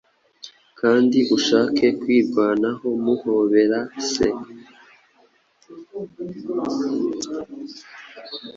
Kandi 0.79 1.17
ushake 1.37 1.85
kwirwanaho 1.99 2.87
muhobera 3.03 3.79
Se 4.09 4.27